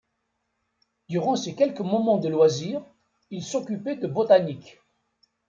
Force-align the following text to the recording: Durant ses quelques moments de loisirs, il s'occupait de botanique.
Durant 1.09 1.35
ses 1.35 1.53
quelques 1.53 1.81
moments 1.81 2.17
de 2.17 2.27
loisirs, 2.27 2.81
il 3.29 3.43
s'occupait 3.43 3.97
de 3.97 4.07
botanique. 4.07 4.79